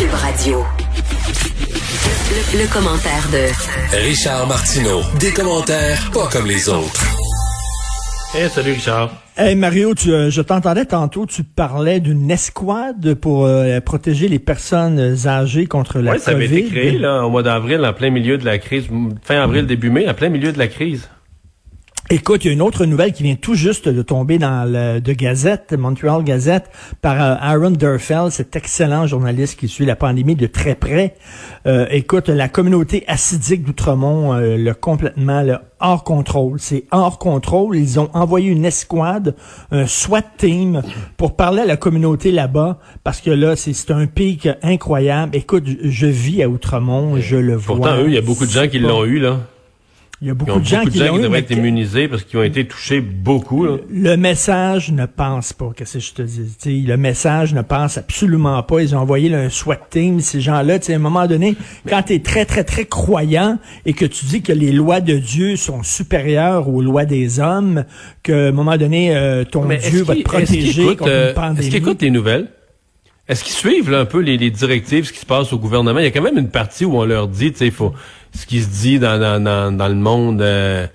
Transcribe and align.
Cube 0.00 0.14
Radio. 0.14 0.64
Le, 2.30 2.62
le 2.62 2.72
commentaire 2.72 3.28
de 3.30 3.98
Richard 4.08 4.46
Martineau. 4.46 5.00
Des 5.20 5.30
commentaires 5.30 6.10
pas 6.10 6.26
comme 6.32 6.46
les 6.46 6.70
autres. 6.70 7.04
Hey, 8.34 8.48
salut 8.48 8.72
Richard. 8.72 9.10
Hey 9.36 9.56
Mario, 9.56 9.94
tu, 9.94 10.10
euh, 10.10 10.30
je 10.30 10.40
t'entendais 10.40 10.86
tantôt, 10.86 11.26
tu 11.26 11.44
parlais 11.44 12.00
d'une 12.00 12.30
escouade 12.30 13.12
pour 13.16 13.44
euh, 13.44 13.78
protéger 13.80 14.28
les 14.28 14.38
personnes 14.38 15.26
âgées 15.26 15.66
contre 15.66 15.98
la 15.98 16.12
Oui, 16.12 16.16
COVID. 16.16 16.24
ça 16.24 16.30
avait 16.30 16.46
été 16.46 16.64
créé 16.64 16.92
là, 16.98 17.26
au 17.26 17.28
mois 17.28 17.42
d'avril, 17.42 17.84
en 17.84 17.92
plein 17.92 18.08
milieu 18.08 18.38
de 18.38 18.46
la 18.46 18.56
crise, 18.56 18.86
fin 19.22 19.42
avril, 19.42 19.66
début 19.66 19.90
mai, 19.90 20.08
en 20.08 20.14
plein 20.14 20.30
milieu 20.30 20.50
de 20.50 20.58
la 20.58 20.68
crise. 20.68 21.10
Écoute, 22.12 22.44
il 22.44 22.48
y 22.48 22.50
a 22.50 22.54
une 22.54 22.62
autre 22.62 22.86
nouvelle 22.86 23.12
qui 23.12 23.22
vient 23.22 23.36
tout 23.36 23.54
juste 23.54 23.88
de 23.88 24.02
tomber 24.02 24.38
dans 24.38 24.68
le 24.68 25.00
de 25.00 25.12
Gazette, 25.12 25.74
Montreal 25.78 26.24
Gazette, 26.24 26.68
par 27.00 27.14
euh, 27.22 27.36
Aaron 27.40 27.70
Durfell, 27.70 28.32
cet 28.32 28.56
excellent 28.56 29.06
journaliste 29.06 29.56
qui 29.56 29.68
suit 29.68 29.86
la 29.86 29.94
pandémie 29.94 30.34
de 30.34 30.48
très 30.48 30.74
près. 30.74 31.14
Euh, 31.68 31.86
écoute, 31.88 32.28
la 32.28 32.48
communauté 32.48 33.04
acidique 33.06 33.62
d'Outremont, 33.62 34.34
euh, 34.34 34.56
le 34.56 34.74
complètement 34.74 35.42
le 35.42 35.58
hors 35.78 36.02
contrôle. 36.02 36.58
C'est 36.58 36.82
hors 36.90 37.20
contrôle. 37.20 37.76
Ils 37.76 38.00
ont 38.00 38.10
envoyé 38.12 38.50
une 38.50 38.64
escouade, 38.64 39.36
un 39.70 39.86
SWAT 39.86 40.24
team, 40.36 40.82
pour 41.16 41.36
parler 41.36 41.62
à 41.62 41.66
la 41.66 41.76
communauté 41.76 42.32
là-bas, 42.32 42.80
parce 43.04 43.20
que 43.20 43.30
là, 43.30 43.54
c'est 43.54 43.92
un 43.92 44.06
pic 44.06 44.48
incroyable. 44.64 45.36
Écoute, 45.36 45.62
je, 45.84 46.06
vis 46.08 46.42
à 46.42 46.48
Outremont, 46.48 47.20
je 47.20 47.36
le 47.36 47.54
vois. 47.54 47.76
Pourtant, 47.76 47.98
eux, 47.98 48.08
il 48.08 48.14
y 48.14 48.18
a 48.18 48.22
beaucoup 48.22 48.46
de 48.46 48.50
gens 48.50 48.66
qui 48.66 48.80
l'ont 48.80 49.04
eu, 49.04 49.20
là. 49.20 49.38
Il 50.22 50.28
y 50.28 50.30
a 50.30 50.34
beaucoup 50.34 50.52
ont 50.52 50.58
de 50.58 50.64
gens 50.66 50.84
qui 50.84 50.98
eu, 50.98 51.00
devraient 51.00 51.38
être 51.38 51.50
immunisés 51.50 52.06
parce 52.06 52.24
qu'ils 52.24 52.38
ont 52.38 52.42
été 52.42 52.66
touchés 52.66 53.00
beaucoup, 53.00 53.64
là. 53.64 53.78
Le 53.90 54.16
message 54.16 54.92
ne 54.92 55.06
pense 55.06 55.54
pas, 55.54 55.70
qu'est-ce 55.74 55.94
que 55.94 56.00
je 56.00 56.12
te 56.12 56.20
dis? 56.20 56.56
T'sais, 56.58 56.82
le 56.86 56.98
message 56.98 57.54
ne 57.54 57.62
pense 57.62 57.96
absolument 57.96 58.62
pas. 58.62 58.82
Ils 58.82 58.94
ont 58.94 58.98
envoyé 58.98 59.30
là, 59.30 59.38
un 59.38 59.48
SWAT 59.48 59.80
team, 59.88 60.20
ces 60.20 60.42
gens-là. 60.42 60.74
À 60.86 60.92
un 60.92 60.98
moment 60.98 61.26
donné, 61.26 61.56
quand 61.88 62.02
tu 62.02 62.12
es 62.12 62.18
très, 62.18 62.44
très, 62.44 62.64
très 62.64 62.84
croyant 62.84 63.58
et 63.86 63.94
que 63.94 64.04
tu 64.04 64.26
dis 64.26 64.42
que 64.42 64.52
les 64.52 64.72
lois 64.72 65.00
de 65.00 65.16
Dieu 65.16 65.56
sont 65.56 65.82
supérieures 65.82 66.68
aux 66.68 66.82
lois 66.82 67.06
des 67.06 67.40
hommes, 67.40 67.84
qu'à 68.22 68.48
un 68.48 68.52
moment 68.52 68.76
donné, 68.76 69.16
euh, 69.16 69.44
ton 69.44 69.64
Mais 69.64 69.78
Dieu 69.78 70.02
va 70.02 70.16
te 70.16 70.22
protéger 70.22 70.96
contre 70.96 71.10
euh, 71.10 71.28
une 71.30 71.34
pandémie. 71.34 71.60
Est-ce 71.60 71.68
qu'ils 71.70 71.76
écoutent 71.78 72.02
les 72.02 72.10
nouvelles? 72.10 72.48
Est-ce 73.26 73.44
qu'ils 73.44 73.54
suivent 73.54 73.90
là, 73.90 74.00
un 74.00 74.06
peu 74.06 74.18
les, 74.18 74.36
les 74.36 74.50
directives, 74.50 75.06
ce 75.06 75.12
qui 75.12 75.20
se 75.20 75.26
passe 75.26 75.52
au 75.52 75.58
gouvernement? 75.58 76.00
Il 76.00 76.04
y 76.04 76.08
a 76.08 76.10
quand 76.10 76.20
même 76.20 76.36
une 76.36 76.50
partie 76.50 76.84
où 76.84 76.98
on 76.98 77.04
leur 77.04 77.28
dit, 77.28 77.52
tu 77.52 77.58
sais, 77.58 77.66
il 77.66 77.72
faut 77.72 77.94
ce 78.34 78.46
qui 78.46 78.62
se 78.62 78.68
dit 78.68 78.98
dans, 78.98 79.18
dans, 79.18 79.42
dans, 79.42 79.76
dans 79.76 79.88
le 79.88 79.94
monde. 79.94 80.42
euh, 80.42 80.86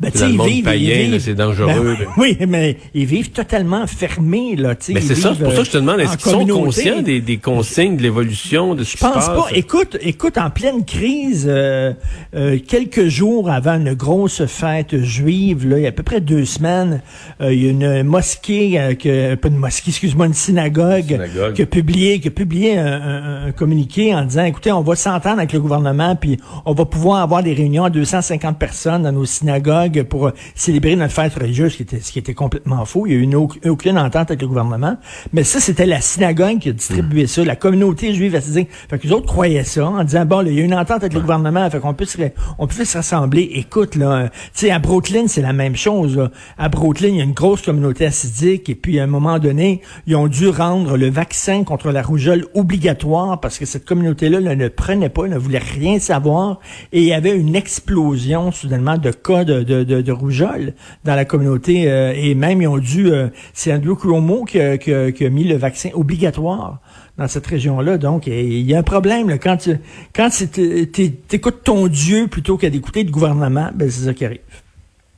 Ben, 0.00 0.10
dans 0.14 0.26
le 0.26 0.30
ils 0.32 0.36
monde 0.36 0.48
vivent- 0.48 0.64
païen, 0.64 1.16
c'est 1.20 1.34
dangereux. 1.34 1.66
Ben 1.98 2.06
oui, 2.16 2.36
mais 2.48 2.76
ils 2.94 3.06
vivent 3.06 3.30
totalement 3.30 3.86
fermés, 3.86 4.56
là. 4.56 4.74
Mais 4.88 5.00
c'est 5.00 5.14
ça, 5.14 5.34
c'est 5.36 5.42
pour 5.44 5.52
ça 5.52 5.58
que 5.58 5.64
je 5.64 5.70
te 5.70 5.76
demande, 5.78 6.00
euh, 6.00 6.04
est-ce 6.04 6.16
qu'ils 6.16 6.32
sont 6.32 6.46
conscients 6.46 7.02
des, 7.02 7.20
des 7.20 7.36
consignes, 7.36 7.96
de 7.96 8.02
l'évolution, 8.02 8.74
de 8.74 8.84
ce 8.84 8.90
Je 8.92 8.96
qui 8.96 8.98
se 8.98 9.04
pense 9.04 9.14
passe? 9.14 9.28
pas. 9.28 9.46
Écoute, 9.54 9.96
écoute, 10.00 10.38
en 10.38 10.50
pleine 10.50 10.84
crise, 10.84 11.46
euh, 11.48 11.92
euh, 12.34 12.58
quelques 12.66 13.08
jours 13.08 13.50
avant 13.50 13.74
une 13.74 13.94
grosse 13.94 14.44
fête 14.46 14.96
juive, 15.02 15.66
là, 15.68 15.78
il 15.78 15.82
y 15.82 15.86
a 15.86 15.90
à 15.90 15.92
peu 15.92 16.02
près 16.02 16.20
deux 16.20 16.44
semaines, 16.44 17.00
euh, 17.40 17.52
il 17.52 17.64
y 17.64 17.68
a 17.68 17.70
une 17.70 18.02
mosquée, 18.04 18.80
euh, 18.80 18.94
que, 18.94 19.34
pas 19.36 19.48
une 19.48 19.56
mosquée, 19.56 19.90
excuse-moi, 19.90 20.26
une 20.26 20.34
synagogue, 20.34 21.06
Synagogue. 21.08 21.54
qui 21.54 21.62
a 21.62 21.66
publié, 21.66 22.20
qui 22.20 22.28
a 22.28 22.30
publié 22.30 22.76
un, 22.78 22.86
un- 22.86 23.46
un 23.48 23.52
communiqué 23.52 24.14
en 24.14 24.24
disant, 24.24 24.44
écoutez, 24.44 24.72
on 24.72 24.80
va 24.82 24.96
s'entendre 24.96 25.38
avec 25.38 25.52
le 25.52 25.60
gouvernement, 25.60 26.16
puis 26.16 26.38
on 26.64 26.72
va 26.72 26.84
pouvoir 26.84 27.22
avoir 27.22 27.42
des 27.42 27.52
réunions 27.52 27.84
à 27.84 27.90
250 27.90 28.58
personnes 28.58 29.02
dans 29.02 29.12
nos 29.12 29.24
synagogues 29.26 29.83
pour 30.04 30.26
euh, 30.28 30.30
célébrer 30.54 30.96
notre 30.96 31.12
fête 31.12 31.34
religieuse, 31.34 31.72
ce 31.72 31.76
qui 31.78 31.82
était, 31.82 32.00
ce 32.00 32.12
qui 32.12 32.18
était 32.18 32.34
complètement 32.34 32.84
faux. 32.84 33.06
Il 33.06 33.12
y 33.12 33.16
a 33.16 33.18
eu 33.18 33.22
une, 33.22 33.34
au- 33.34 33.48
aucune 33.66 33.98
entente 33.98 34.30
avec 34.30 34.42
le 34.42 34.48
gouvernement. 34.48 34.96
Mais 35.32 35.44
ça, 35.44 35.60
c'était 35.60 35.86
la 35.86 36.00
synagogue 36.00 36.58
qui 36.58 36.70
a 36.70 36.72
distribué 36.72 37.26
ça, 37.26 37.44
la 37.44 37.56
communauté 37.56 38.14
juive 38.14 38.34
assidique. 38.34 38.68
Fait 38.88 38.98
que 38.98 39.06
les 39.06 39.12
autres 39.12 39.26
croyaient 39.26 39.64
ça 39.64 39.86
en 39.86 40.04
disant, 40.04 40.24
bon, 40.24 40.40
là, 40.40 40.50
il 40.50 40.58
y 40.58 40.60
a 40.60 40.64
une 40.64 40.74
entente 40.74 40.98
avec 41.02 41.12
le 41.14 41.20
gouvernement, 41.20 41.68
fait 41.70 41.80
qu'on 41.80 41.94
peut 41.94 42.04
se, 42.04 42.18
on 42.58 42.66
peut 42.66 42.84
se 42.84 42.96
rassembler. 42.96 43.48
Écoute, 43.54 43.96
là, 43.96 44.28
tu 44.28 44.38
sais, 44.54 44.70
à 44.70 44.78
Brooklyn, 44.78 45.24
c'est 45.28 45.42
la 45.42 45.52
même 45.52 45.76
chose. 45.76 46.16
là. 46.16 46.30
À 46.58 46.68
Brooklyn, 46.68 47.08
il 47.08 47.16
y 47.16 47.20
a 47.20 47.24
une 47.24 47.32
grosse 47.32 47.62
communauté 47.62 48.06
assidique, 48.06 48.68
et 48.68 48.74
puis 48.74 48.98
à 49.00 49.04
un 49.04 49.06
moment 49.08 49.38
donné, 49.38 49.80
ils 50.06 50.16
ont 50.16 50.28
dû 50.28 50.48
rendre 50.48 50.96
le 50.96 51.10
vaccin 51.10 51.64
contre 51.64 51.90
la 51.90 52.02
rougeole 52.02 52.46
obligatoire 52.54 53.40
parce 53.40 53.58
que 53.58 53.66
cette 53.66 53.84
communauté-là 53.84 54.40
là, 54.40 54.54
ne 54.56 54.68
prenait 54.68 55.08
pas, 55.08 55.26
ne 55.28 55.36
voulait 55.38 55.58
rien 55.58 55.98
savoir, 55.98 56.60
et 56.92 57.00
il 57.00 57.06
y 57.08 57.12
avait 57.12 57.36
une 57.36 57.56
explosion 57.56 58.52
soudainement 58.52 58.98
de 58.98 59.10
cas 59.10 59.44
de, 59.44 59.62
de, 59.62 59.73
de, 59.82 60.00
de 60.02 60.12
rougeole 60.12 60.74
dans 61.04 61.16
la 61.16 61.24
communauté, 61.24 61.90
euh, 61.90 62.12
et 62.14 62.34
même 62.36 62.62
ils 62.62 62.68
ont 62.68 62.78
dû, 62.78 63.10
euh, 63.10 63.28
c'est 63.52 63.72
Andrew 63.72 63.96
Cuomo 63.96 64.44
qui, 64.44 64.60
a- 64.60 64.78
qui 64.78 64.92
a- 64.94 65.10
qui 65.10 65.24
a 65.26 65.30
mis 65.30 65.42
le 65.44 65.56
vaccin 65.56 65.88
obligatoire 65.94 66.78
dans 67.18 67.26
cette 67.26 67.46
région-là. 67.46 67.98
Donc, 67.98 68.28
et 68.28 68.44
il 68.44 68.68
y 68.70 68.74
a 68.74 68.78
un 68.78 68.82
problème. 68.84 69.28
Là, 69.28 69.38
quand 69.38 69.56
tu 69.56 69.76
quand 70.14 70.28
tu 70.30 71.12
écoutes 71.32 71.62
ton 71.64 71.88
Dieu 71.88 72.26
plutôt 72.28 72.56
qu'à 72.56 72.70
d'écouter 72.70 73.02
le 73.02 73.10
gouvernement, 73.10 73.70
ben 73.74 73.90
c'est 73.90 74.04
ça 74.04 74.14
qui 74.14 74.24
arrive. 74.24 74.38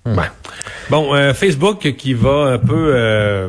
Ouais. 0.06 0.31
Bon, 0.89 1.15
euh, 1.15 1.34
Facebook 1.34 1.81
qui 1.97 2.15
va 2.15 2.53
un 2.55 2.59
peu 2.59 2.93
euh, 2.95 3.49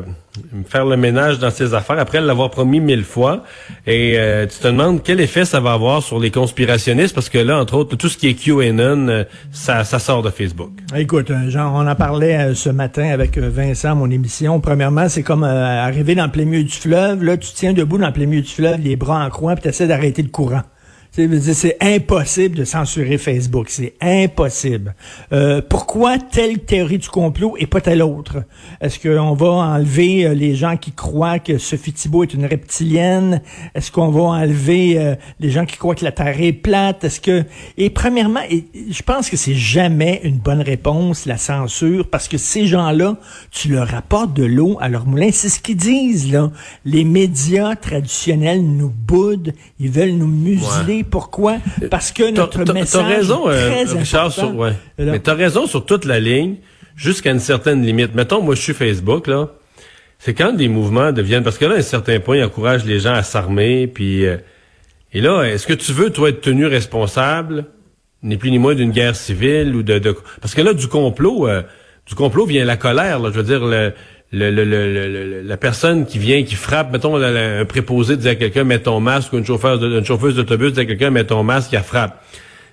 faire 0.66 0.84
le 0.86 0.96
ménage 0.96 1.38
dans 1.38 1.50
ses 1.50 1.74
affaires 1.74 1.98
après 1.98 2.20
l'avoir 2.20 2.50
promis 2.50 2.80
mille 2.80 3.04
fois. 3.04 3.44
Et 3.86 4.14
euh, 4.16 4.46
tu 4.46 4.58
te 4.58 4.66
demandes 4.66 5.02
quel 5.02 5.20
effet 5.20 5.44
ça 5.44 5.60
va 5.60 5.72
avoir 5.72 6.02
sur 6.02 6.18
les 6.18 6.30
conspirationnistes 6.30 7.14
parce 7.14 7.28
que 7.28 7.38
là, 7.38 7.58
entre 7.58 7.74
autres, 7.74 7.96
tout 7.96 8.08
ce 8.08 8.16
qui 8.16 8.28
est 8.28 8.34
QAnon, 8.34 9.08
euh, 9.08 9.24
ça, 9.52 9.84
ça 9.84 9.98
sort 9.98 10.22
de 10.22 10.30
Facebook. 10.30 10.70
Écoute, 10.96 11.30
euh, 11.30 11.50
Jean, 11.50 11.72
on 11.74 11.86
en 11.86 11.94
parlait 11.94 12.36
euh, 12.36 12.54
ce 12.54 12.70
matin 12.70 13.10
avec 13.10 13.36
euh, 13.36 13.50
Vincent, 13.50 13.94
mon 13.94 14.10
émission. 14.10 14.60
Premièrement, 14.60 15.08
c'est 15.08 15.22
comme 15.22 15.44
arriver 15.44 16.14
dans 16.14 16.24
le 16.24 16.30
plein 16.30 16.44
milieu 16.44 16.64
du 16.64 16.72
fleuve. 16.72 17.22
Là, 17.22 17.36
tu 17.36 17.48
tiens 17.54 17.72
debout 17.72 17.98
dans 17.98 18.06
le 18.06 18.12
plein 18.12 18.26
milieu 18.26 18.42
du 18.42 18.50
fleuve, 18.50 18.80
les 18.80 18.96
bras 18.96 19.24
en 19.24 19.28
croix, 19.30 19.54
puis 19.54 19.70
tu 19.70 19.86
d'arrêter 19.86 20.22
le 20.22 20.28
courant. 20.28 20.62
C'est 21.10 21.76
impossible 21.80 22.56
de 22.56 22.64
censurer 22.64 23.18
Facebook. 23.18 23.70
C'est 23.70 23.94
impossible. 24.00 24.94
Euh, 25.32 25.60
pourquoi 25.68 26.18
telle 26.18 26.60
théorie 26.60 26.98
du 26.98 27.08
complot 27.08 27.56
et 27.58 27.66
pas 27.66 27.80
telle 27.80 28.02
autre? 28.02 28.44
Est-ce 28.80 29.00
qu'on 29.00 29.34
va 29.34 29.48
enlever 29.48 30.26
euh, 30.26 30.34
les 30.34 30.54
gens 30.54 30.76
qui 30.76 30.92
croient 30.92 31.40
que 31.40 31.58
Sophie 31.58 31.92
Thibault 31.92 32.22
est 32.22 32.34
une 32.34 32.46
reptilienne? 32.46 33.42
Est-ce 33.74 33.90
qu'on 33.90 34.10
va 34.10 34.20
enlever 34.20 34.98
euh, 34.98 35.16
les 35.40 35.50
gens 35.50 35.66
qui 35.66 35.76
croient 35.76 35.96
que 35.96 36.04
la 36.04 36.12
Terre 36.12 36.40
est 36.40 36.52
plate? 36.52 37.02
Est-ce 37.02 37.20
que... 37.20 37.44
Et 37.76 37.90
premièrement, 37.90 38.42
je 38.50 39.02
pense 39.02 39.28
que 39.28 39.36
c'est 39.36 39.56
jamais 39.56 40.20
une 40.22 40.38
bonne 40.38 40.62
réponse, 40.62 41.26
la 41.26 41.36
censure, 41.36 42.08
parce 42.08 42.28
que 42.28 42.38
ces 42.38 42.66
gens-là, 42.66 43.16
tu 43.50 43.70
leur 43.70 43.92
apportes 43.94 44.34
de 44.34 44.44
l'eau 44.44 44.76
à 44.80 44.88
leur 44.88 45.04
moulin. 45.04 45.30
C'est 45.32 45.48
ce 45.48 45.58
qu'ils 45.58 45.76
disent, 45.76 46.30
là. 46.30 46.52
Les 46.84 47.02
médias 47.04 47.74
traditionnels 47.74 48.62
nous 48.62 48.90
boudent. 48.90 49.52
Ils 49.80 49.90
veulent 49.90 50.12
nous 50.12 50.28
museler. 50.28 50.97
Pourquoi? 51.04 51.56
Parce 51.90 52.12
que 52.12 52.30
notre 52.30 52.64
t'as- 52.64 52.72
message 52.72 53.04
raison, 53.06 53.50
est 53.50 53.54
euh, 53.54 53.70
très 53.84 53.98
Richard, 53.98 54.26
important. 54.26 54.48
sur, 54.50 54.56
ouais. 54.56 54.72
Mais 54.98 55.18
t'as 55.18 55.34
raison 55.34 55.66
sur 55.66 55.84
toute 55.86 56.04
la 56.04 56.20
ligne, 56.20 56.56
jusqu'à 56.96 57.30
une 57.30 57.38
certaine 57.40 57.82
limite. 57.84 58.14
Mettons, 58.14 58.42
moi, 58.42 58.54
je 58.54 58.60
suis 58.62 58.74
Facebook, 58.74 59.26
là. 59.26 59.50
C'est 60.18 60.34
quand 60.34 60.52
des 60.52 60.66
mouvements 60.68 61.12
deviennent... 61.12 61.44
Parce 61.44 61.58
que 61.58 61.64
là, 61.64 61.76
à 61.76 61.78
un 61.78 61.82
certain 61.82 62.18
point, 62.18 62.38
ils 62.38 62.44
encouragent 62.44 62.84
les 62.84 62.98
gens 62.98 63.14
à 63.14 63.22
s'armer, 63.22 63.86
puis... 63.86 64.26
euh, 64.26 64.36
et 65.12 65.20
là, 65.20 65.44
est-ce 65.44 65.66
que 65.66 65.74
tu 65.74 65.92
veux, 65.92 66.10
toi, 66.10 66.28
être 66.30 66.40
tenu 66.40 66.66
responsable, 66.66 67.66
ni 68.22 68.36
plus 68.36 68.50
ni 68.50 68.58
moins 68.58 68.74
d'une 68.74 68.90
guerre 68.90 69.14
civile 69.14 69.74
ou 69.76 69.82
de... 69.84 69.98
de- 69.98 70.16
Parce 70.40 70.54
que 70.54 70.60
là, 70.62 70.74
du 70.74 70.88
complot, 70.88 71.46
euh, 71.48 71.62
du 72.06 72.14
complot 72.16 72.46
vient 72.46 72.64
la 72.64 72.76
colère, 72.76 73.20
là. 73.20 73.30
Je 73.32 73.36
veux 73.36 73.44
dire, 73.44 73.64
le... 73.64 73.92
Le, 74.30 74.50
le, 74.50 74.64
le, 74.64 75.42
la 75.42 75.56
personne 75.56 76.04
qui 76.04 76.18
vient, 76.18 76.42
qui 76.42 76.54
frappe, 76.54 76.92
mettons, 76.92 77.16
la- 77.16 77.30
la- 77.30 77.60
un 77.60 77.64
préposé 77.64 78.16
dit 78.18 78.28
à 78.28 78.34
quelqu'un, 78.34 78.62
mets 78.64 78.78
ton 78.78 79.00
masque, 79.00 79.32
ou 79.32 79.38
une, 79.38 79.44
chauffeur 79.46 79.78
de- 79.78 79.98
une 79.98 80.04
chauffeuse 80.04 80.34
d'autobus 80.36 80.74
dit 80.74 80.80
à 80.80 80.84
quelqu'un, 80.84 81.08
mets 81.10 81.24
ton 81.24 81.42
masque, 81.42 81.70
il 81.72 81.78
frappe. 81.78 82.22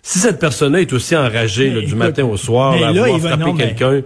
Si 0.02 0.20
cette 0.20 0.38
personne-là 0.40 0.82
est 0.82 0.92
aussi 0.92 1.16
enragée 1.16 1.70
là, 1.70 1.80
du 1.80 1.86
écoute, 1.88 1.98
matin 1.98 2.26
au 2.26 2.36
soir 2.36 2.76
là, 2.78 2.88
à 2.88 2.92
vouloir 2.92 3.20
frapper 3.30 3.44
quelqu'un, 3.58 4.02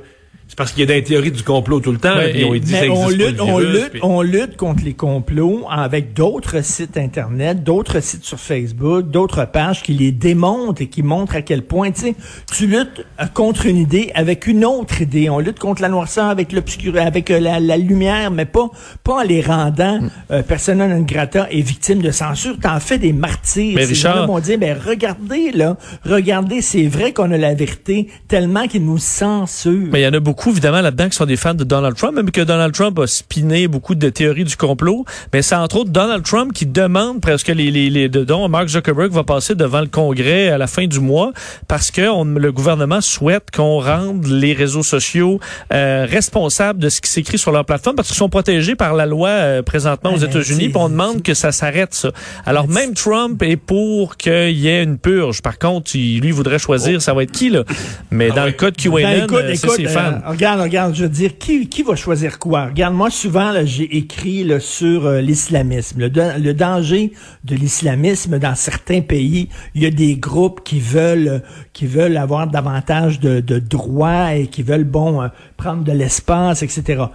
c'est 0.49 0.57
parce 0.57 0.71
qu'il 0.73 0.81
y 0.81 0.91
a 0.91 0.95
des 0.95 1.03
théories 1.03 1.31
du 1.31 1.43
complot 1.43 1.79
tout 1.79 1.91
le 1.91 1.99
temps, 1.99 2.15
Ouais, 2.17 2.31
puis 2.31 2.43
on 2.43 2.53
dit 2.55 2.71
Mais 2.73 2.89
on 2.89 3.07
lutte, 3.07 3.39
on 3.39 3.59
lutte, 3.59 3.89
puis- 3.91 3.99
on 4.03 4.21
lutte 4.23 4.57
contre 4.57 4.83
les 4.83 4.95
complots 4.95 5.65
avec 5.69 6.13
d'autres 6.13 6.61
sites 6.65 6.97
internet, 6.97 7.63
d'autres 7.63 7.99
sites 8.01 8.23
sur 8.25 8.39
Facebook, 8.39 9.09
d'autres 9.11 9.45
pages 9.45 9.83
qui 9.83 9.93
les 9.93 10.11
démontent 10.11 10.81
et 10.81 10.87
qui 10.87 11.03
montrent 11.03 11.35
à 11.35 11.43
quel 11.43 11.61
point, 11.61 11.91
tu 11.91 12.01
sais, 12.01 12.15
tu 12.51 12.65
luttes 12.65 13.05
euh, 13.21 13.25
contre 13.31 13.67
une 13.67 13.77
idée 13.77 14.11
avec 14.15 14.47
une 14.47 14.65
autre 14.65 15.01
idée. 15.03 15.29
On 15.29 15.37
lutte 15.37 15.59
contre 15.59 15.83
la 15.83 15.87
noirceur 15.89 16.25
avec 16.25 16.51
l'obscur, 16.51 16.97
avec 16.97 17.29
euh, 17.29 17.39
la, 17.39 17.59
la 17.59 17.77
lumière, 17.77 18.31
mais 18.31 18.45
pas, 18.45 18.69
pas 19.03 19.13
en 19.17 19.21
les 19.21 19.41
rendant 19.41 19.99
Hmm. 20.01 20.09
euh, 20.31 20.41
persona 20.41 20.87
non 20.87 21.01
grata 21.01 21.47
et 21.51 21.61
victimes 21.61 22.01
de 22.01 22.09
censure. 22.11 22.57
T'en 22.59 22.79
fais 22.79 22.97
des 22.97 23.13
martyrs. 23.13 23.73
Mais 23.75 23.83
Ces 23.83 23.89
Richard- 23.93 24.25
vont 24.25 24.39
dire, 24.39 24.57
ben 24.57 24.75
regardez 24.83 25.51
là, 25.51 25.77
regardez, 26.05 26.61
c'est 26.61 26.87
vrai 26.87 27.13
qu'on 27.13 27.29
a 27.31 27.37
la 27.37 27.53
vérité 27.53 28.07
tellement 28.27 28.65
qu'ils 28.67 28.83
nous 28.85 28.97
censurent. 28.97 29.89
Mais 29.91 30.01
il 30.01 30.03
y 30.05 30.07
en 30.07 30.13
a 30.13 30.19
beaucoup 30.19 30.38
beaucoup, 30.39 30.51
évidemment, 30.51 30.79
là-dedans 30.79 31.09
qui 31.09 31.17
sont 31.17 31.25
des 31.25 31.35
fans 31.35 31.53
de 31.53 31.65
Donald 31.65 31.97
Trump, 31.97 32.15
même 32.15 32.31
que 32.31 32.39
Donald 32.39 32.73
Trump 32.73 32.97
a 32.99 33.07
spiné 33.07 33.67
beaucoup 33.67 33.93
de 33.93 34.07
théories 34.07 34.45
du 34.45 34.55
complot. 34.55 35.03
Mais 35.33 35.41
c'est 35.41 35.55
entre 35.55 35.79
autres 35.79 35.89
Donald 35.89 36.23
Trump 36.23 36.53
qui 36.53 36.65
demande 36.65 37.19
presque 37.19 37.49
les, 37.49 37.69
les, 37.69 37.89
les 37.89 38.07
dont 38.07 38.47
Mark 38.47 38.69
Zuckerberg 38.69 39.11
va 39.11 39.25
passer 39.25 39.53
devant 39.53 39.81
le 39.81 39.87
Congrès 39.87 40.47
à 40.47 40.57
la 40.57 40.67
fin 40.67 40.87
du 40.87 41.01
mois 41.01 41.33
parce 41.67 41.91
que 41.91 42.09
on, 42.09 42.23
le 42.23 42.51
gouvernement 42.53 43.01
souhaite 43.01 43.51
qu'on 43.53 43.81
rende 43.81 44.27
les 44.27 44.53
réseaux 44.53 44.81
sociaux 44.81 45.41
euh, 45.73 46.07
responsables 46.09 46.79
de 46.79 46.87
ce 46.87 47.01
qui 47.01 47.11
s'écrit 47.11 47.37
sur 47.37 47.51
leur 47.51 47.65
plateforme 47.65 47.97
parce 47.97 48.07
qu'ils 48.07 48.17
sont 48.17 48.29
protégés 48.29 48.75
par 48.75 48.93
la 48.93 49.05
loi 49.05 49.27
euh, 49.27 49.61
présentement 49.61 50.13
aux 50.13 50.19
États-Unis. 50.19 50.71
on 50.73 50.87
demande 50.87 51.21
que 51.21 51.33
ça 51.33 51.51
s'arrête 51.51 51.93
ça. 51.93 52.11
Alors 52.45 52.69
même 52.69 52.93
Trump 52.93 53.43
est 53.43 53.57
pour 53.57 54.15
qu'il 54.15 54.57
y 54.57 54.69
ait 54.69 54.83
une 54.83 54.99
purge. 54.99 55.41
Par 55.41 55.59
contre, 55.59 55.97
il, 55.97 56.21
lui 56.21 56.31
voudrait 56.31 56.59
choisir 56.59 57.01
ça 57.01 57.13
va 57.13 57.23
être 57.23 57.31
qui 57.33 57.49
là? 57.49 57.65
Mais 58.09 58.29
ah 58.31 58.35
dans 58.35 58.45
le 58.45 58.53
cas 58.53 58.71
de 58.71 58.77
QAnon, 58.77 59.27
ben, 59.27 59.55
c'est 59.57 59.67
ses 59.67 59.87
fans. 59.87 60.21
Euh, 60.28 60.28
regarde, 60.29 60.61
regarde, 60.61 60.95
je 60.95 61.03
veux 61.03 61.09
dire 61.09 61.37
qui, 61.37 61.67
qui 61.67 61.83
va 61.83 61.95
choisir 61.95 62.39
quoi? 62.39 62.67
Regarde, 62.67 62.93
moi 62.95 63.09
souvent 63.09 63.53
j'ai 63.63 63.97
écrit 63.97 64.49
sur 64.59 65.05
euh, 65.05 65.21
l'islamisme, 65.21 65.99
le, 65.99 66.53
danger 66.53 67.13
de 67.43 67.55
l'islamisme 67.55 68.39
dans 68.39 68.55
certains 68.55 69.01
pays. 69.01 69.49
Il 69.75 69.83
y 69.83 69.85
a 69.85 69.91
des 69.91 70.15
groupes 70.15 70.63
qui 70.63 70.79
veulent 70.79 71.41
qui 71.73 71.87
veulent 71.87 72.17
avoir 72.17 72.47
davantage 72.47 73.19
de, 73.19 73.39
de 73.39 73.59
droits 73.59 74.35
et 74.35 74.47
qui 74.47 74.63
veulent 74.63 74.83
bon 74.83 75.21
euh, 75.21 75.27
prendre 75.57 75.83
de 75.83 75.91
l'espace, 75.91 76.63
etc 76.63 77.05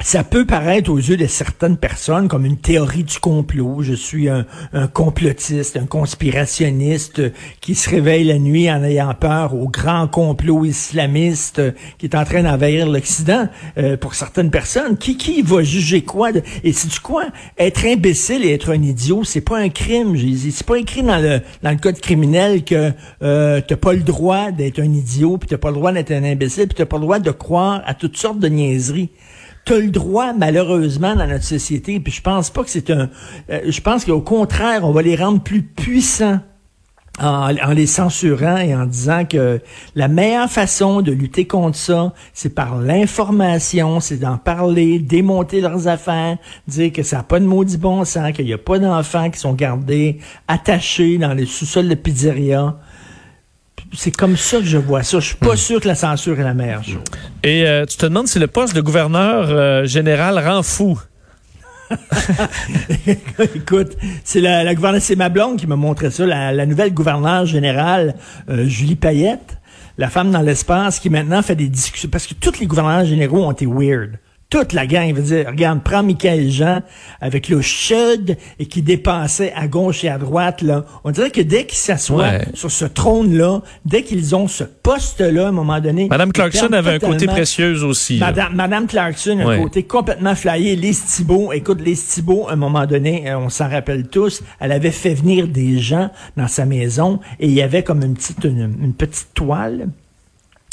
ça 0.00 0.24
peut 0.24 0.44
paraître 0.44 0.90
aux 0.90 0.98
yeux 0.98 1.16
de 1.16 1.26
certaines 1.26 1.78
personnes 1.78 2.28
comme 2.28 2.44
une 2.44 2.58
théorie 2.58 3.02
du 3.02 3.18
complot. 3.18 3.78
Je 3.80 3.94
suis 3.94 4.28
un, 4.28 4.44
complotiste, 4.92 5.76
un 5.76 5.86
conspirationniste 5.86 7.22
qui 7.60 7.74
se 7.74 7.88
réveille 7.88 8.24
la 8.24 8.38
nuit 8.38 8.70
en 8.70 8.84
ayant 8.84 9.14
peur 9.14 9.54
au 9.54 9.68
grand 9.68 10.06
complot 10.06 10.66
islamiste 10.66 11.62
qui 11.98 12.06
est 12.06 12.14
en 12.14 12.24
train 12.24 12.42
d'envahir 12.42 12.86
l'Occident. 12.86 13.48
Euh, 13.78 13.96
pour 13.96 14.14
certaines 14.14 14.50
personnes, 14.50 14.98
qui 14.98 15.16
qui 15.16 15.40
va 15.42 15.62
juger 15.62 16.02
quoi 16.02 16.30
Et 16.62 16.72
c'est 16.72 16.88
du 16.88 17.00
quoi 17.00 17.24
Être 17.58 17.86
imbécile 17.86 18.44
et 18.44 18.52
être 18.52 18.70
un 18.70 18.82
idiot, 18.82 19.24
c'est 19.24 19.40
pas 19.40 19.58
un 19.58 19.70
crime. 19.70 20.14
C'est 20.50 20.66
pas 20.66 20.78
écrit 20.78 21.02
dans 21.02 21.18
le 21.18 21.40
dans 21.62 21.70
le 21.70 21.78
code 21.78 22.00
criminel 22.00 22.64
que 22.64 22.92
euh, 23.22 23.60
t'as 23.66 23.76
pas 23.76 23.94
le 23.94 24.02
droit 24.02 24.50
d'être 24.50 24.78
un 24.78 24.92
idiot, 24.92 25.38
puis 25.38 25.48
t'as 25.48 25.58
pas 25.58 25.70
le 25.70 25.76
droit 25.76 25.92
d'être 25.92 26.12
un 26.12 26.22
imbécile, 26.22 26.66
puis 26.66 26.76
t'as 26.76 26.86
pas 26.86 26.96
le 26.96 27.02
droit 27.02 27.18
de 27.18 27.30
croire 27.30 27.82
à 27.86 27.94
toutes 27.94 28.16
sortes 28.16 28.38
de 28.38 28.48
niaiseries 28.48 29.10
t'as 29.66 29.78
le 29.78 29.90
droit, 29.90 30.32
malheureusement, 30.32 31.14
dans 31.14 31.26
notre 31.26 31.44
société, 31.44 32.00
puis 32.00 32.12
je 32.12 32.22
pense 32.22 32.50
pas 32.50 32.64
que 32.64 32.70
c'est 32.70 32.88
un... 32.90 33.10
Euh, 33.50 33.60
je 33.66 33.80
pense 33.80 34.04
qu'au 34.04 34.22
contraire, 34.22 34.84
on 34.84 34.92
va 34.92 35.02
les 35.02 35.16
rendre 35.16 35.42
plus 35.42 35.62
puissants. 35.62 36.40
En, 37.18 37.48
les 37.72 37.86
censurant 37.86 38.58
et 38.58 38.76
en 38.76 38.84
disant 38.84 39.24
que 39.24 39.62
la 39.94 40.06
meilleure 40.06 40.50
façon 40.50 41.00
de 41.00 41.12
lutter 41.12 41.46
contre 41.46 41.78
ça, 41.78 42.12
c'est 42.34 42.54
par 42.54 42.78
l'information, 42.78 44.00
c'est 44.00 44.18
d'en 44.18 44.36
parler, 44.36 44.98
démonter 44.98 45.62
leurs 45.62 45.88
affaires, 45.88 46.36
dire 46.68 46.92
que 46.92 47.02
ça 47.02 47.16
n'a 47.16 47.22
pas 47.22 47.40
de 47.40 47.46
maudit 47.46 47.78
bon 47.78 48.04
sens, 48.04 48.32
qu'il 48.32 48.44
n'y 48.44 48.52
a 48.52 48.58
pas 48.58 48.78
d'enfants 48.78 49.30
qui 49.30 49.40
sont 49.40 49.54
gardés 49.54 50.18
attachés 50.46 51.16
dans 51.16 51.32
les 51.32 51.46
sous-sols 51.46 51.88
de 51.88 51.94
pizzeria 51.94 52.76
c'est 53.92 54.14
comme 54.14 54.36
ça 54.36 54.58
que 54.58 54.64
je 54.64 54.78
vois 54.78 55.02
ça. 55.02 55.20
Je 55.20 55.26
suis 55.26 55.36
pas 55.36 55.54
hmm. 55.54 55.56
sûr 55.56 55.80
que 55.80 55.88
la 55.88 55.94
censure 55.94 56.38
est 56.38 56.44
la 56.44 56.54
meilleure 56.54 56.84
chose. 56.84 57.02
Et 57.42 57.66
euh, 57.66 57.84
tu 57.86 57.96
te 57.96 58.06
demandes 58.06 58.28
si 58.28 58.38
le 58.38 58.46
poste 58.46 58.74
de 58.74 58.80
gouverneur 58.80 59.46
euh, 59.50 59.84
général 59.84 60.38
rend 60.38 60.62
fou. 60.62 60.98
Écoute, 63.54 63.96
c'est 64.24 64.40
la, 64.40 64.64
la 64.64 65.00
c'est 65.00 65.14
ma 65.14 65.28
blonde 65.28 65.56
qui 65.56 65.68
m'a 65.68 65.76
montré 65.76 66.10
ça, 66.10 66.26
la, 66.26 66.66
nouvelle 66.66 66.92
gouverneure 66.92 67.46
générale 67.46 68.16
euh, 68.48 68.66
Julie 68.66 68.96
Payette, 68.96 69.58
la 69.96 70.08
femme 70.08 70.32
dans 70.32 70.42
l'espace 70.42 70.98
qui 70.98 71.10
maintenant 71.10 71.42
fait 71.42 71.54
des 71.54 71.68
discussions 71.68 72.08
parce 72.10 72.26
que 72.26 72.34
tous 72.34 72.58
les 72.58 72.66
gouverneurs 72.66 73.04
généraux 73.04 73.44
ont 73.44 73.52
été 73.52 73.66
weird 73.66 74.18
toute 74.48 74.72
la 74.72 74.86
gang 74.86 75.12
veut 75.12 75.22
dire, 75.22 75.46
regarde, 75.48 75.82
prends 75.82 76.04
Michael 76.04 76.50
Jean 76.50 76.82
avec 77.20 77.48
le 77.48 77.60
chud 77.60 78.36
et 78.60 78.66
qui 78.66 78.80
dépensait 78.80 79.52
à 79.56 79.66
gauche 79.66 80.04
et 80.04 80.08
à 80.08 80.18
droite, 80.18 80.62
là. 80.62 80.84
On 81.02 81.10
dirait 81.10 81.30
que 81.30 81.40
dès 81.40 81.66
qu'ils 81.66 81.78
s'assoient 81.78 82.38
sur 82.54 82.70
ce 82.70 82.84
trône-là, 82.84 83.62
dès 83.84 84.02
qu'ils 84.02 84.36
ont 84.36 84.46
ce 84.46 84.62
poste-là, 84.62 85.46
à 85.46 85.48
un 85.48 85.52
moment 85.52 85.80
donné. 85.80 86.06
Madame 86.08 86.32
Clarkson 86.32 86.68
avait 86.72 86.94
un 86.94 86.98
côté 87.00 87.26
précieux 87.26 87.82
aussi. 87.82 88.18
Madame, 88.18 88.54
Madame 88.54 88.86
Clarkson 88.86 89.38
a 89.40 89.50
un 89.50 89.62
côté 89.62 89.82
complètement 89.82 90.34
flyé. 90.34 90.76
Les 90.76 90.94
Thibault, 90.94 91.52
écoute, 91.52 91.80
les 91.80 91.96
Thibault, 91.96 92.46
à 92.48 92.52
un 92.52 92.56
moment 92.56 92.86
donné, 92.86 93.28
euh, 93.28 93.38
on 93.38 93.48
s'en 93.48 93.68
rappelle 93.68 94.06
tous, 94.06 94.42
elle 94.60 94.72
avait 94.72 94.90
fait 94.92 95.14
venir 95.14 95.48
des 95.48 95.78
gens 95.78 96.10
dans 96.36 96.48
sa 96.48 96.66
maison 96.66 97.18
et 97.40 97.46
il 97.46 97.52
y 97.52 97.62
avait 97.62 97.82
comme 97.82 98.02
une 98.02 98.14
petite, 98.14 98.44
une 98.44 98.94
petite 98.94 99.34
toile 99.34 99.88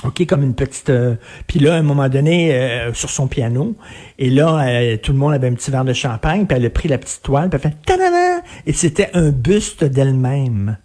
OK, 0.05 0.25
comme 0.25 0.43
une 0.43 0.55
petite... 0.55 0.89
Euh, 0.89 1.15
puis 1.47 1.59
là, 1.59 1.75
à 1.75 1.77
un 1.77 1.83
moment 1.83 2.09
donné, 2.09 2.53
euh, 2.53 2.93
sur 2.93 3.09
son 3.09 3.27
piano, 3.27 3.75
et 4.19 4.29
là, 4.29 4.65
euh, 4.65 4.97
tout 4.97 5.13
le 5.13 5.17
monde 5.17 5.33
avait 5.33 5.47
un 5.47 5.53
petit 5.53 5.71
verre 5.71 5.85
de 5.85 5.93
champagne, 5.93 6.45
puis 6.45 6.57
elle 6.57 6.65
a 6.65 6.69
pris 6.69 6.89
la 6.89 6.97
petite 6.97 7.21
toile, 7.21 7.49
puis 7.49 7.59
elle 7.63 7.71
fait... 7.71 7.97
ta 7.97 8.41
Et 8.65 8.73
c'était 8.73 9.09
un 9.13 9.29
buste 9.29 9.83
d'elle-même 9.83 10.77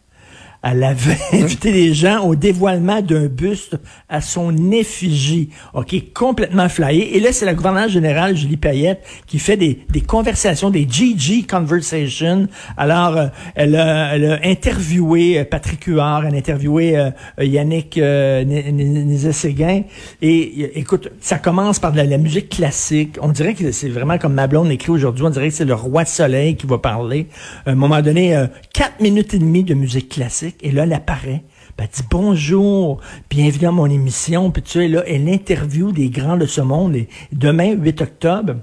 elle 0.63 0.83
avait 0.83 1.19
invité 1.33 1.71
les 1.71 1.95
gens 1.95 2.25
au 2.25 2.35
dévoilement 2.35 3.01
d'un 3.01 3.27
buste 3.27 3.77
à 4.09 4.21
son 4.21 4.73
effigie. 4.73 5.51
OK, 5.75 5.95
complètement 6.13 6.69
flyé. 6.69 7.17
Et 7.17 7.21
là, 7.21 7.33
c'est 7.33 7.47
la 7.47 7.55
gouverneure 7.55 7.89
générale, 7.89 8.37
Julie 8.37 8.57
Payette, 8.57 9.05
qui 9.27 9.39
fait 9.39 9.57
des, 9.57 9.79
des 9.89 10.01
conversations, 10.01 10.71
des 10.71 10.87
GG 10.89 11.47
Conversations. 11.49 12.49
Alors, 12.77 13.17
euh, 13.17 13.27
elle, 13.55 13.77
a, 13.77 14.15
elle, 14.15 14.25
a, 14.33 14.39
interviewé 14.45 15.39
euh, 15.39 15.45
Patrick 15.45 15.85
Huard, 15.85 16.27
elle 16.27 16.35
a 16.35 16.39
interviewé 16.39 16.99
euh, 16.99 17.11
Yannick 17.39 17.99
euh, 17.99 18.45
Nézet-Séguin. 18.45 19.83
Et 20.23 20.79
écoute, 20.79 21.09
ça 21.21 21.39
commence 21.39 21.79
par 21.79 21.93
de 21.93 22.01
la, 22.01 22.19
musique 22.19 22.49
classique. 22.49 23.17
On 23.23 23.29
dirait 23.29 23.55
que 23.55 23.71
c'est 23.71 23.89
vraiment 23.89 24.19
comme 24.19 24.35
Mablon 24.35 24.69
écrit 24.71 24.91
aujourd'hui, 24.91 25.25
on 25.25 25.31
dirait 25.31 25.51
que 25.51 25.55
c'est 25.55 25.65
le 25.65 25.75
roi 25.75 26.05
soleil 26.05 26.57
qui 26.57 26.67
va 26.67 26.79
parler. 26.79 27.29
À 27.65 27.71
un 27.71 27.75
moment 27.77 28.03
donné, 28.03 28.45
quatre 28.73 29.01
minutes 29.01 29.35
et 29.35 29.39
demie 29.39 29.63
de 29.63 29.75
musique 29.75 30.09
classique. 30.09 30.48
Et 30.62 30.71
là, 30.71 30.85
elle 30.85 30.93
apparaît. 30.93 31.45
Ben, 31.77 31.85
elle 31.85 31.89
dit 31.89 32.09
bonjour, 32.11 33.00
bienvenue 33.31 33.67
à 33.67 33.73
mon 33.73 33.87
émission. 33.87 34.50
Puis 34.50 34.62
tu 34.62 34.71
sais, 34.73 34.89
là, 34.89 35.03
elle 35.06 35.29
interview 35.29 35.93
des 35.93 36.11
grands 36.11 36.37
de 36.37 36.47
ce 36.47 36.61
monde. 36.61 36.97
Et 36.97 37.09
demain, 37.33 37.75
8 37.75 38.03
octobre, 38.03 38.55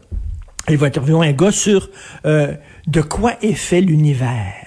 elle 0.68 0.78
va 0.78 0.88
interviewer 0.88 1.28
un 1.28 1.34
gars 1.34 1.52
sur 1.52 1.90
euh, 2.26 2.54
de 2.88 3.02
quoi 3.02 3.34
est 3.42 3.54
fait 3.54 3.82
l'univers 3.82 4.66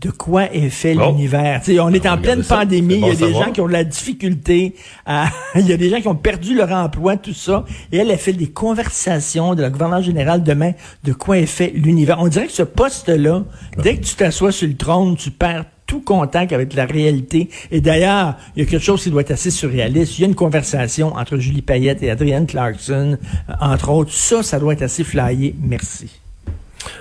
de 0.00 0.10
quoi 0.10 0.52
est 0.52 0.68
fait 0.68 0.94
l'univers. 0.94 1.62
On 1.80 1.92
est 1.92 2.06
en 2.06 2.18
pleine 2.18 2.44
pandémie, 2.44 2.96
il 2.96 3.06
y 3.06 3.10
a 3.10 3.14
des 3.14 3.32
gens 3.32 3.50
qui 3.50 3.60
ont 3.60 3.66
de 3.66 3.72
la 3.72 3.84
difficulté, 3.84 4.74
il 5.56 5.66
y 5.66 5.72
a 5.72 5.76
des 5.76 5.88
gens 5.88 6.00
qui 6.00 6.08
ont 6.08 6.14
perdu 6.16 6.54
leur 6.54 6.70
emploi, 6.70 7.16
tout 7.16 7.32
ça. 7.32 7.64
Et 7.92 7.98
elle 7.98 8.10
a 8.10 8.18
fait 8.18 8.34
des 8.34 8.48
conversations 8.48 9.54
de 9.54 9.62
la 9.62 9.70
gouverneure 9.70 10.02
générale 10.02 10.42
demain 10.42 10.72
de 11.04 11.12
quoi 11.12 11.38
est 11.38 11.46
fait 11.46 11.72
l'univers. 11.74 12.18
On 12.20 12.28
dirait 12.28 12.46
que 12.46 12.52
ce 12.52 12.62
poste-là, 12.62 13.44
dès 13.82 13.96
que 13.96 14.04
tu 14.04 14.14
t'assois 14.14 14.52
sur 14.52 14.68
le 14.68 14.76
trône, 14.76 15.16
tu 15.16 15.30
perds 15.30 15.64
contact 16.00 16.52
avec 16.52 16.74
la 16.74 16.86
réalité. 16.86 17.48
Et 17.70 17.80
d'ailleurs, 17.80 18.36
il 18.54 18.64
y 18.64 18.66
a 18.66 18.70
quelque 18.70 18.82
chose 18.82 19.02
qui 19.02 19.10
doit 19.10 19.22
être 19.22 19.30
assez 19.30 19.50
surréaliste. 19.50 20.18
Il 20.18 20.22
y 20.22 20.24
a 20.24 20.28
une 20.28 20.34
conversation 20.34 21.14
entre 21.14 21.38
Julie 21.38 21.62
Payette 21.62 22.02
et 22.02 22.10
Adrienne 22.10 22.46
Clarkson, 22.46 23.16
euh, 23.48 23.52
entre 23.60 23.90
autres. 23.90 24.12
Ça, 24.12 24.42
ça 24.42 24.58
doit 24.58 24.72
être 24.72 24.82
assez 24.82 25.04
flyé. 25.04 25.54
Merci. 25.60 26.25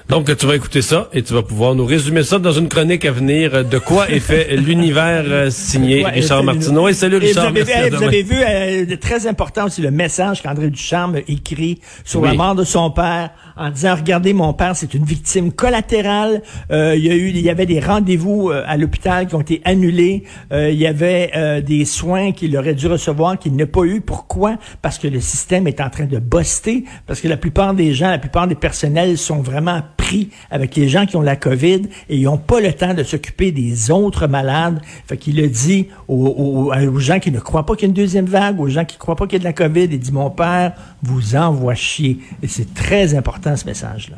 Donc, 0.10 0.36
tu 0.38 0.46
vas 0.46 0.56
écouter 0.56 0.82
ça 0.82 1.10
et 1.14 1.24
tu 1.24 1.34
vas 1.34 1.42
pouvoir 1.42 1.74
nous 1.76 1.86
résumer 1.86 2.24
ça 2.24 2.38
dans 2.38 2.52
une 2.52 2.70
chronique 2.70 3.06
à 3.06 3.12
venir 3.12 3.54
euh, 3.54 3.64
de 3.64 3.78
quoi 3.80 4.10
est 4.10 4.20
fait 4.20 4.56
l'univers 4.56 5.24
euh, 5.28 5.50
signé 5.50 6.06
Richard 6.06 6.44
Martineau. 6.44 6.88
Et 6.88 6.94
salut 6.94 7.18
Richard. 7.18 7.52
vous 7.52 7.60
avez, 7.60 7.90
vous 7.90 8.04
avez 8.04 8.24
vu, 8.24 8.36
euh, 8.38 8.96
très 8.98 9.28
important 9.28 9.66
aussi, 9.66 9.82
le 9.82 9.92
message 9.92 10.44
qu'André 10.44 10.70
Ducharme 10.70 11.18
écrit 11.28 11.82
sur 12.04 12.22
la 12.22 12.34
mort 12.34 12.56
de 12.56 12.64
son 12.64 12.92
père 12.92 13.32
en 13.58 13.70
disant, 13.70 13.96
regardez, 13.96 14.34
mon 14.34 14.54
père, 14.54 14.76
c'est 14.76 14.94
une 14.94 15.06
victime 15.06 15.52
collatérale. 15.52 16.42
il 16.70 17.04
y 17.04 17.10
a 17.10 17.16
eu, 17.16 17.30
il 17.30 17.40
y 17.40 17.50
avait 17.50 17.66
des 17.66 17.80
rendez-vous 17.80 18.52
à 18.52 18.78
l'hôpital 18.78 19.28
qui 19.28 19.36
ont 19.36 19.42
été 19.42 19.62
annulés. 19.66 20.24
il 20.52 20.76
y 20.76 20.88
avait 20.88 21.62
des 21.62 21.86
soins 21.86 22.32
qu'il 22.32 22.56
aurait 22.58 22.74
dû 22.74 22.88
recevoir 22.88 23.40
qu'il 23.40 23.56
n'a 23.56 23.66
pas 23.66 23.84
eu. 23.84 24.02
Pourquoi? 24.02 24.58
Parce 24.82 24.98
que 24.98 25.08
le 25.08 25.20
système 25.20 25.68
est 25.68 25.82
en 25.82 25.90
train 25.90 26.06
de 26.06 26.20
buster. 26.20 26.84
Parce 27.08 27.22
que 27.22 27.28
la 27.28 27.38
plupart 27.38 27.74
des 27.74 27.94
gens, 27.94 28.10
la 28.10 28.20
plupart 28.20 28.48
des 28.48 28.56
personnels 28.56 29.18
sont 29.18 29.42
vraiment 29.42 29.75
pris 29.82 30.30
avec 30.52 30.76
les 30.76 30.88
gens 30.88 31.06
qui 31.06 31.16
ont 31.16 31.22
la 31.22 31.36
COVID 31.36 31.84
et 32.10 32.18
ils 32.18 32.24
n'ont 32.24 32.38
pas 32.38 32.60
le 32.60 32.74
temps 32.74 32.94
de 32.94 33.04
s'occuper 33.04 33.52
des 33.52 33.92
autres 33.92 34.28
malades. 34.28 34.82
Fait 35.08 35.18
qu'il 35.18 35.40
a 35.44 35.48
dit 35.48 35.88
aux, 36.08 36.72
gens 36.98 37.20
qui 37.20 37.32
ne 37.32 37.40
croient 37.40 37.66
pas 37.66 37.76
qu'il 37.76 37.84
y 37.84 37.86
a 37.86 37.90
une 37.90 37.94
deuxième 37.94 38.26
vague, 38.26 38.60
aux 38.60 38.68
gens 38.68 38.86
qui 38.86 38.96
ne 38.96 39.00
croient 39.00 39.16
pas 39.16 39.26
qu'il 39.28 39.34
y 39.34 39.36
a 39.38 39.40
de 39.40 39.44
la 39.46 39.54
COVID, 39.54 39.84
il 39.84 40.00
dit, 40.00 40.12
mon 40.12 40.30
père 40.30 40.74
vous 41.02 41.36
envoie 41.36 41.76
chier. 41.76 42.20
Et 42.42 42.48
c'est 42.48 42.74
très 42.74 43.16
important 43.16 43.56
ce 43.56 43.66
message-là. 43.66 44.18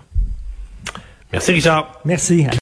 Merci 1.32 1.52
Richard. 1.52 2.00
Merci. 2.06 2.48